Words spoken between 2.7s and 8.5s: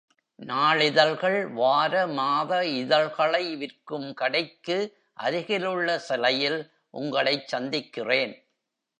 இதழ்களை விற்கும் கடைக்கு அருகிலுள்ள சிலையில் உங்களைச் சந்திக்கிறேன்.